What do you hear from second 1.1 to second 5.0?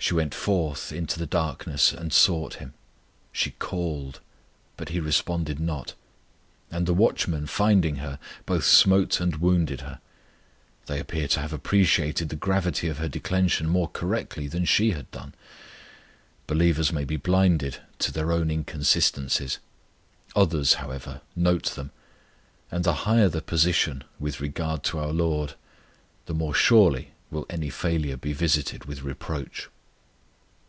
the darkness and sought Him; she called, but He